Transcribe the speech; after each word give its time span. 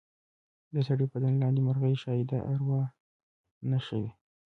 د 0.73 0.75
سړي 0.87 1.05
بدن 1.13 1.33
لاندې 1.41 1.61
مرغۍ 1.67 1.95
ښایي 2.01 2.23
د 2.31 2.33
اروا 2.51 2.81
نښه 3.69 3.95
وي. 4.01 4.11